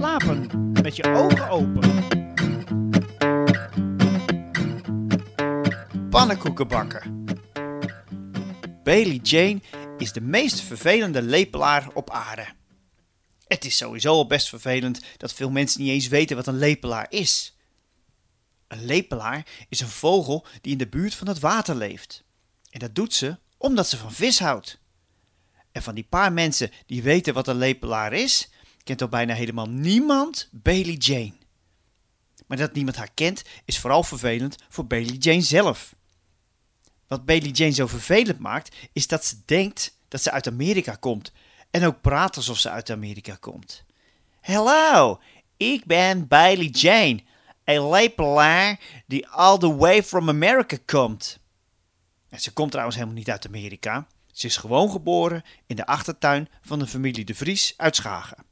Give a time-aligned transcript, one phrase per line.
[0.00, 2.08] slapen met je ogen open.
[6.10, 7.24] Pannenkoeken bakken.
[8.82, 9.60] Bailey Jane
[9.98, 12.46] is de meest vervelende lepelaar op aarde.
[13.46, 17.06] Het is sowieso al best vervelend dat veel mensen niet eens weten wat een lepelaar
[17.08, 17.56] is.
[18.68, 22.24] Een lepelaar is een vogel die in de buurt van het water leeft.
[22.70, 24.78] En dat doet ze omdat ze van vis houdt.
[25.72, 28.48] En van die paar mensen die weten wat een lepelaar is,
[28.82, 31.32] kent al bijna helemaal niemand Bailey Jane.
[32.46, 35.94] Maar dat niemand haar kent is vooral vervelend voor Bailey Jane zelf.
[37.06, 41.32] Wat Bailey Jane zo vervelend maakt, is dat ze denkt dat ze uit Amerika komt
[41.70, 43.84] en ook praat alsof ze uit Amerika komt.
[44.40, 45.20] Hallo,
[45.56, 47.20] ik ben Bailey Jane,
[47.64, 51.38] een lepelaar die all the way from America komt.
[52.28, 54.06] En ze komt trouwens helemaal niet uit Amerika.
[54.32, 58.44] Ze is gewoon geboren in de achtertuin van de familie De Vries uit Schagen.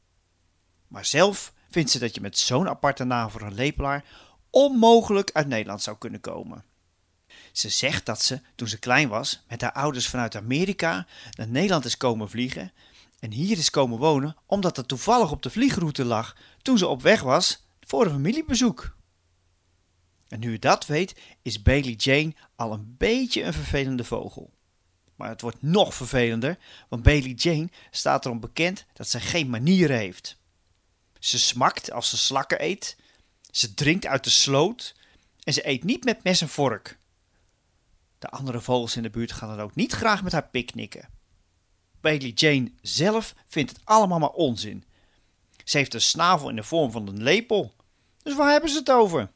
[0.89, 4.05] Maar zelf vindt ze dat je met zo'n aparte naam voor een lepelaar
[4.49, 6.63] onmogelijk uit Nederland zou kunnen komen.
[7.51, 11.85] Ze zegt dat ze, toen ze klein was, met haar ouders vanuit Amerika naar Nederland
[11.85, 12.71] is komen vliegen
[13.19, 17.01] en hier is komen wonen omdat het toevallig op de vliegroute lag toen ze op
[17.01, 18.97] weg was voor een familiebezoek.
[20.27, 24.53] En nu je dat weet, is Bailey Jane al een beetje een vervelende vogel.
[25.15, 26.57] Maar het wordt nog vervelender,
[26.89, 30.38] want Bailey Jane staat erom bekend dat ze geen manieren heeft.
[31.19, 32.97] Ze smakt als ze slakken eet,
[33.51, 34.95] ze drinkt uit de sloot
[35.43, 36.97] en ze eet niet met mes en vork.
[38.19, 41.09] De andere vogels in de buurt gaan dan ook niet graag met haar picknicken.
[42.01, 44.83] Bailey Jane zelf vindt het allemaal maar onzin.
[45.63, 47.73] Ze heeft een snavel in de vorm van een lepel.
[48.23, 49.31] Dus waar hebben ze het over?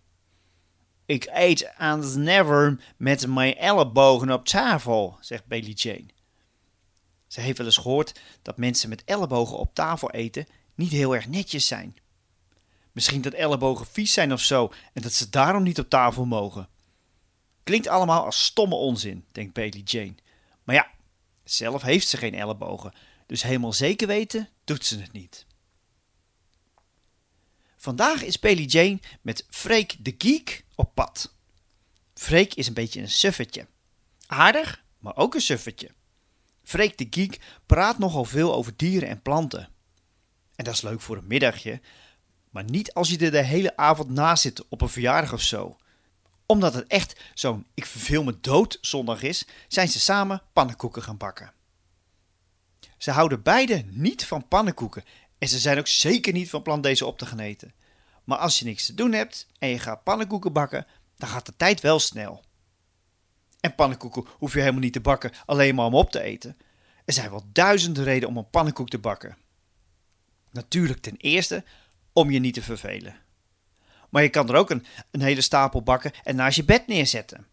[1.05, 6.05] Ik eet aan never met mijn ellebogen op tafel, zegt Bailey Jane.
[7.27, 11.27] Ze heeft wel eens gehoord dat mensen met ellebogen op tafel eten niet heel erg
[11.27, 11.95] netjes zijn.
[12.91, 16.69] Misschien dat ellebogen vies zijn of zo en dat ze daarom niet op tafel mogen.
[17.63, 20.15] Klinkt allemaal als stomme onzin, denkt Bailey Jane.
[20.63, 20.91] Maar ja,
[21.43, 22.93] zelf heeft ze geen ellebogen,
[23.27, 25.45] dus helemaal zeker weten doet ze het niet.
[27.77, 31.35] Vandaag is Bailey Jane met Freek de Geek op pad.
[32.13, 33.67] Freek is een beetje een suffetje.
[34.27, 35.89] Aardig, maar ook een suffetje.
[36.63, 39.69] Freek de Geek praat nogal veel over dieren en planten.
[40.63, 41.81] En dat is leuk voor een middagje,
[42.49, 45.77] maar niet als je er de hele avond na zit op een verjaardag of zo.
[46.45, 51.17] Omdat het echt zo'n ik verveel me dood zondag is, zijn ze samen pannenkoeken gaan
[51.17, 51.53] bakken.
[52.97, 55.03] Ze houden beide niet van pannenkoeken
[55.37, 57.73] en ze zijn ook zeker niet van plan deze op te gaan eten.
[58.23, 60.87] Maar als je niks te doen hebt en je gaat pannenkoeken bakken,
[61.17, 62.43] dan gaat de tijd wel snel.
[63.59, 66.57] En pannenkoeken hoef je helemaal niet te bakken alleen maar om op te eten.
[67.05, 69.41] Er zijn wel duizenden redenen om een pannenkoek te bakken.
[70.53, 71.63] Natuurlijk ten eerste
[72.13, 73.15] om je niet te vervelen.
[74.09, 77.47] Maar je kan er ook een, hele stapel bakken en naast je bed neerzetten.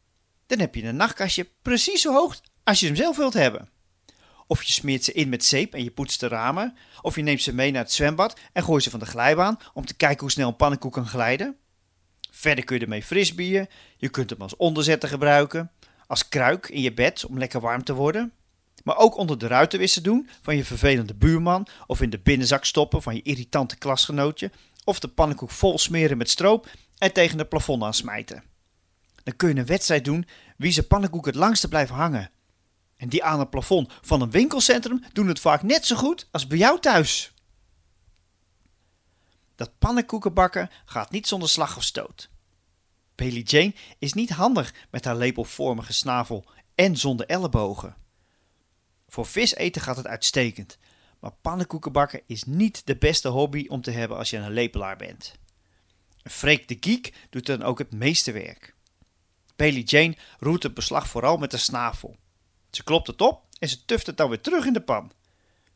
[0.47, 3.69] Dan heb je een nachtkastje precies zo hoog als je hem zelf wilt hebben.
[4.47, 6.77] Of je smeert ze in met zeep en je poetst de ramen.
[7.03, 9.87] Of je neemt ze mee naar het zwembad en gooit ze van de glijbaan om
[9.87, 11.57] te kijken hoe snel een pannenkoek kan glijden.
[12.31, 13.69] Verder kun je ermee frisbieren.
[13.97, 15.71] Je kunt hem als onderzetter gebruiken.
[16.07, 18.33] Als kruik in je bed om lekker warm te worden.
[18.85, 21.67] Maar ook onder de ruitenwisser doen van je vervelende buurman.
[21.87, 24.51] Of in de binnenzak stoppen van je irritante klasgenootje.
[24.85, 26.69] Of de pannenkoek vol smeren met stroop
[26.99, 28.43] en tegen het plafond aansmijten.
[29.23, 30.27] Dan kun je een wedstrijd doen
[30.57, 32.31] wie zijn pannenkoek het langste blijft hangen.
[32.97, 36.47] En die aan het plafond van een winkelcentrum doen het vaak net zo goed als
[36.47, 37.33] bij jou thuis.
[39.55, 42.31] Dat pannenkoeken bakken gaat niet zonder slag of stoot.
[43.15, 47.97] Bailey Jane is niet handig met haar lepelvormige snavel en zonder ellebogen.
[49.11, 50.79] Voor vis eten gaat het uitstekend,
[51.21, 54.97] maar pannenkoeken bakken is niet de beste hobby om te hebben als je een lepelaar
[54.97, 55.35] bent.
[56.23, 58.75] Freek de Geek doet dan ook het meeste werk.
[59.57, 62.17] Bailey Jane roert het beslag vooral met de snavel.
[62.71, 65.13] Ze klopt het op en ze tuft het dan weer terug in de pan.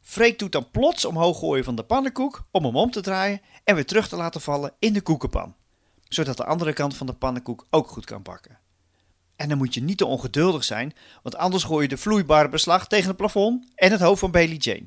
[0.01, 3.75] Freek doet dan plots omhoog gooien van de pannenkoek om hem om te draaien en
[3.75, 5.57] weer terug te laten vallen in de koekenpan,
[6.09, 8.59] zodat de andere kant van de pannenkoek ook goed kan bakken.
[9.37, 12.87] En dan moet je niet te ongeduldig zijn, want anders gooi je de vloeibare beslag
[12.87, 14.87] tegen het plafond en het hoofd van Bailey Jane.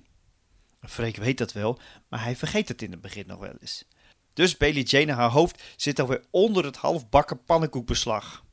[0.81, 3.85] Freek weet dat wel, maar hij vergeet het in het begin nog wel eens.
[4.33, 8.45] Dus Bailey Jane haar hoofd zit alweer onder het halfbakken pannenkoekbeslag.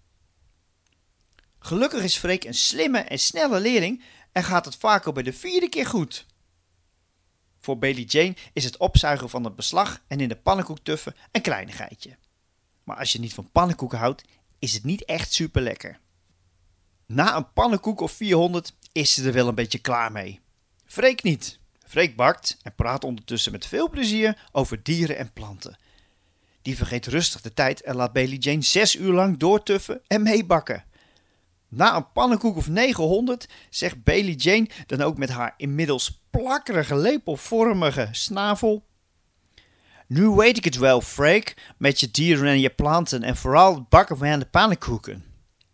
[1.59, 4.03] Gelukkig is Freek een slimme en snelle leerling
[4.33, 6.27] en gaat het vaak al bij de vierde keer goed.
[7.61, 11.43] Voor Bailey Jane is het opzuigen van het beslag en in de pannenkoek tuffen een
[11.43, 12.17] kleinigheidje.
[12.85, 14.25] Maar als je niet van pannenkoeken houdt,
[14.65, 15.99] is het niet echt super lekker.
[17.07, 20.41] Na een pannenkoek of 400 is ze er wel een beetje klaar mee.
[20.85, 21.59] Freek niet.
[21.87, 25.79] Freek bakt en praat ondertussen met veel plezier over dieren en planten.
[26.63, 30.85] Die vergeet rustig de tijd en laat Bailey Jane zes uur lang doortuffen en meebakken.
[31.69, 38.09] Na een pannenkoek of 900 zegt Bailey Jane dan ook met haar inmiddels plakkerige lepelvormige
[38.11, 38.87] snavel.
[40.07, 43.89] Nu weet ik het wel, Freek, met je dieren en je planten en vooral het
[43.89, 45.25] bakken van de pannenkoeken.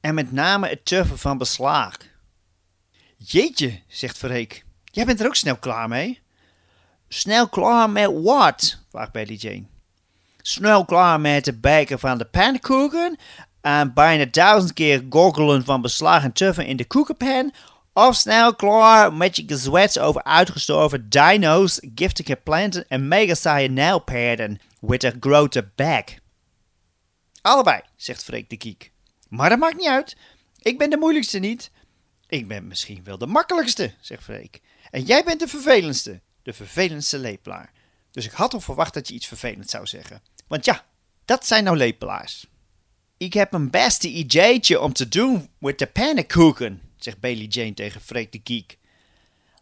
[0.00, 1.96] En met name het tuffen van beslag.
[3.16, 6.20] Jeetje, zegt Freek, jij bent er ook snel klaar mee?
[7.08, 8.78] Snel klaar met wat?
[8.90, 9.64] vraagt Bailey Jane.
[10.40, 13.18] Snel klaar met het bakken van de pannenkoeken
[13.60, 17.52] en bijna duizend keer goggelen van beslagen tuffen in de koekenpan
[17.92, 24.60] of snel klaar met je gezwets over uitgestorven dino's, giftige planten en mega saaie nijlpaarden
[24.80, 26.18] with a grote bek.
[27.42, 28.92] Allebei, zegt Freek de Kiek.
[29.28, 30.16] Maar dat maakt niet uit.
[30.58, 31.70] Ik ben de moeilijkste niet.
[32.28, 34.60] Ik ben misschien wel de makkelijkste, zegt Freek.
[34.90, 37.72] En jij bent de vervelendste, de vervelendste lepelaar.
[38.10, 40.22] Dus ik had al verwacht dat je iets vervelends zou zeggen.
[40.46, 40.84] Want ja,
[41.24, 42.46] dat zijn nou lepelaars.
[43.16, 48.00] Ik heb een beste ideetje om te doen met de pannenkoeken, zegt Bailey Jane tegen
[48.00, 48.78] Freek de Geek.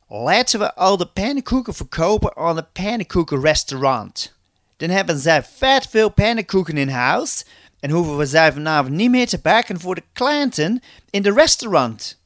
[0.08, 4.36] Laten we al de pannenkoeken verkopen aan een pannenkoekenrestaurant.
[4.76, 7.44] Dan hebben zij vet veel pannenkoeken in huis
[7.80, 12.20] en hoeven we zij vanavond niet meer te bakken voor de klanten in de restaurant.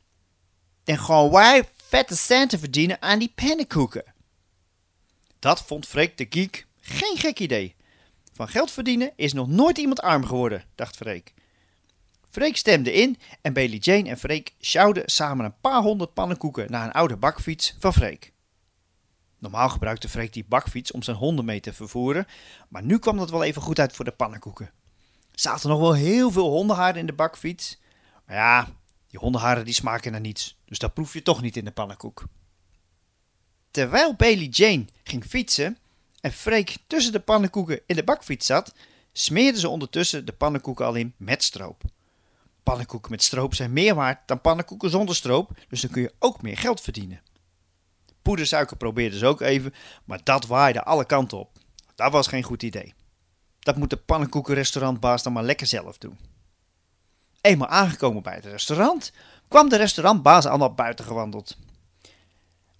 [0.85, 4.05] Dan gaan wij vette centen verdienen aan die pannenkoeken.
[5.39, 7.75] Dat vond Freek de Geek geen gek idee.
[8.33, 11.35] Van geld verdienen is nog nooit iemand arm geworden, dacht Freek.
[12.33, 16.85] Freek stemde in en Bailey Jane en Freek sjouwden samen een paar honderd pannenkoeken naar
[16.85, 18.33] een oude bakfiets van Freek.
[19.39, 22.27] Normaal gebruikte Freek die bakfiets om zijn honden mee te vervoeren,
[22.69, 24.67] maar nu kwam dat wel even goed uit voor de pannenkoeken.
[25.33, 27.81] Er zaten nog wel heel veel hondenharen in de bakfiets,
[28.27, 28.69] maar ja,
[29.09, 32.25] die hondenharen die smaken naar niets, dus dat proef je toch niet in de pannenkoek.
[33.71, 35.79] Terwijl Bailey Jane ging fietsen
[36.21, 38.75] en Freek tussen de pannenkoeken in de bakfiets zat,
[39.13, 41.83] smeerden ze ondertussen de pannenkoeken al in met stroop.
[42.63, 46.43] Pannenkoeken met stroop zijn meer waard dan pannenkoeken zonder stroop, dus dan kun je ook
[46.43, 47.23] meer geld verdienen.
[48.23, 49.75] Poedersuiker probeerden ze ook even,
[50.05, 51.51] maar dat waaide alle kanten op.
[51.95, 52.95] Dat was geen goed idee.
[53.59, 56.19] Dat moet de pannenkoekenrestaurantbaas dan maar lekker zelf doen.
[57.41, 59.13] Eenmaal aangekomen bij het restaurant,
[59.49, 61.57] kwam de restaurantbaas al naar buiten gewandeld.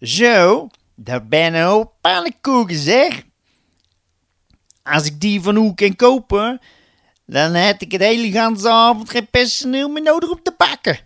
[0.01, 3.23] Zo, daar ben nou pannenkoeken zeg.
[4.83, 6.61] Als ik die van u kan kopen,
[7.27, 10.99] dan heb ik het hele ganse avond geen personeel meer nodig op de bakken.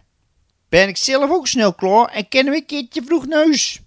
[0.68, 3.80] Ben ik zelf ook snel klaar en kennen we een keertje vroeg neus.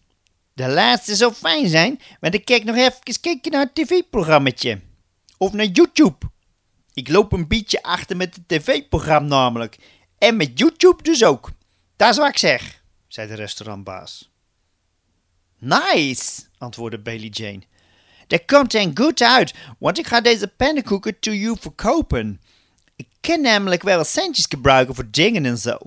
[0.53, 4.81] De laatste zou fijn zijn, maar dan kijk nog even kijken naar het tv-programmaatje.
[5.37, 6.17] Of naar YouTube.
[6.93, 9.77] Ik loop een beetje achter met het tv-programma namelijk.
[10.17, 11.51] En met YouTube dus ook.
[11.95, 14.31] Dat is wat ik zeg, zei de restaurantbaas.
[15.59, 17.61] Nice, antwoordde Bailey Jane.
[18.29, 22.41] Dat komt en goed uit, want ik ga deze pannenkoeken to you verkopen.
[22.95, 25.77] Ik kan namelijk wel centjes gebruiken voor dingen en zo.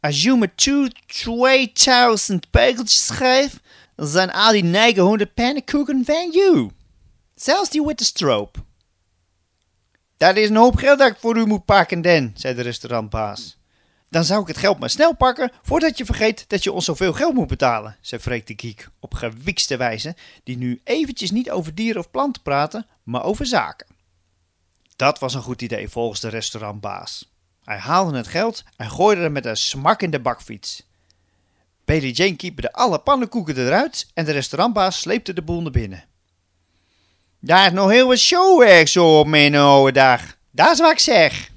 [0.00, 3.60] Als je me 2000 pegeltjes geeft,
[3.96, 6.70] dan zijn al die 900 pannenkoeken van you.
[7.34, 8.56] Zelfs die witte stroop.
[10.16, 13.56] Dat is een hoop geld dat ik voor u moet pakken, Dan, zei de restaurantbaas.
[14.12, 17.12] Dan zou ik het geld maar snel pakken voordat je vergeet dat je ons zoveel
[17.12, 21.74] geld moet betalen, zei Freek de Geek op gewikste wijze, die nu eventjes niet over
[21.74, 23.86] dieren of planten praten, maar over zaken.
[24.96, 27.32] Dat was een goed idee volgens de restaurantbaas.
[27.64, 30.86] Hij haalde het geld en gooide het met een smak in de bakfiets.
[31.84, 36.04] Bailey Jane kieperde alle pannenkoeken eruit en de restaurantbaas sleepte de boel naar binnen.
[37.38, 40.36] Daar is nog heel wat showwerk zo op mijn oude dag.
[40.50, 41.51] Dat is wat ik zeg.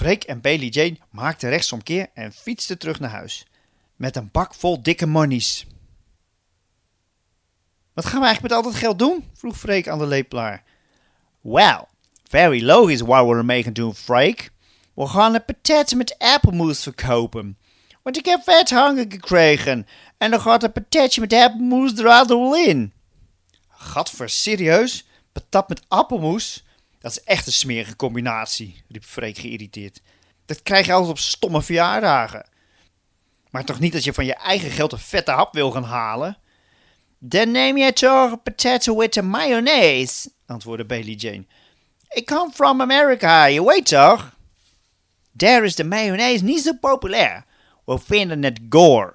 [0.00, 3.46] Freek en Bailey Jane maakten rechtsomkeer en fietsten terug naar huis.
[3.96, 5.66] Met een bak vol dikke monies.
[7.92, 9.30] Wat gaan we eigenlijk met al dat geld doen?
[9.34, 10.64] vroeg Freek aan de lepelaar.
[11.40, 11.84] Well,
[12.28, 14.50] very logisch wat we ermee gaan doen, Freek.
[14.94, 17.58] We gaan een patat met appelmoes verkopen.
[18.02, 19.86] Want ik heb vet honger gekregen.
[20.18, 22.92] En dan gaat een patatje met appelmoes er al in.
[23.68, 25.06] Gadver, serieus?
[25.32, 26.64] Patat met appelmoes?
[27.00, 30.00] Dat is echt een smerige combinatie, riep Freek geïrriteerd.
[30.44, 32.48] Dat krijg je altijd op stomme verjaardagen.
[33.50, 36.38] Maar toch niet dat je van je eigen geld een vette hap wil gaan halen?
[37.18, 41.46] Dan neem je toch een potato with a mayonnaise, antwoordde Bailey Jane.
[42.08, 44.36] Ik come from America, je weet toch?
[45.32, 47.44] Daar is de mayonaise niet zo populair.
[47.84, 49.14] We vinden het gore.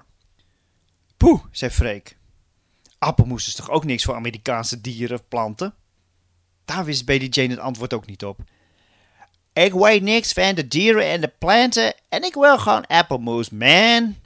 [1.16, 2.16] Poeh, zei Freek.
[2.98, 5.74] Appelmoes is toch ook niks voor Amerikaanse dieren of planten?
[6.66, 8.40] Daar wist Bailey Jane het antwoord ook niet op.
[9.52, 14.16] Ik weet niks van de dieren en de planten en ik wil gewoon appelmoes, man.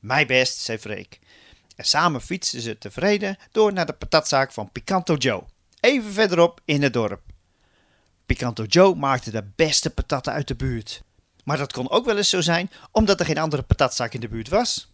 [0.00, 1.18] Mij best, zei Freek.
[1.76, 5.42] En samen fietsten ze tevreden door naar de patatzaak van Picanto Joe,
[5.80, 7.20] even verderop in het dorp.
[8.26, 11.02] Picanto Joe maakte de beste patatten uit de buurt.
[11.44, 14.28] Maar dat kon ook wel eens zo zijn omdat er geen andere patatzaak in de
[14.28, 14.87] buurt was.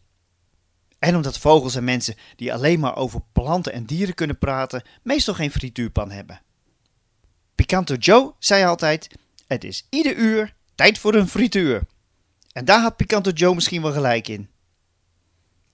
[1.05, 5.35] En omdat vogels en mensen die alleen maar over planten en dieren kunnen praten, meestal
[5.35, 6.41] geen frituurpan hebben.
[7.55, 9.09] Picanto Joe zei altijd:
[9.47, 11.83] Het is ieder uur tijd voor een frituur.
[12.53, 14.49] En daar had Picanto Joe misschien wel gelijk in.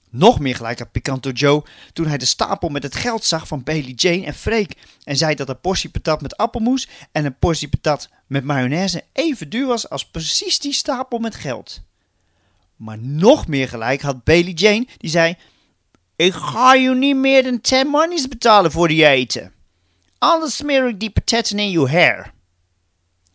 [0.08, 3.62] Nog meer gelijk had Picanto Joe toen hij de stapel met het geld zag van
[3.62, 7.68] Bailey Jane en Freek en zei dat een portie patat met appelmoes en een portie
[7.68, 11.82] patat met mayonaise even duur was als precies die stapel met geld.
[12.80, 15.36] Maar nog meer gelijk had Bailey Jane, die zei:
[16.16, 19.52] Ik ga je niet meer dan 10 monies betalen voor die eten.
[20.18, 22.32] Anders smeer ik die patatten in je hair.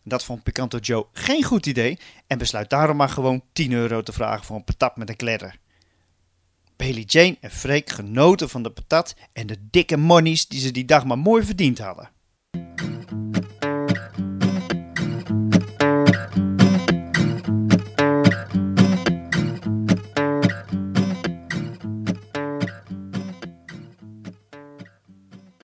[0.03, 4.13] Dat vond Picanto Joe geen goed idee en besluit daarom maar gewoon 10 euro te
[4.13, 5.55] vragen voor een patat met een kledder.
[6.75, 10.85] Bailey Jane en Freek genoten van de patat en de dikke monies die ze die
[10.85, 12.09] dag maar mooi verdiend hadden.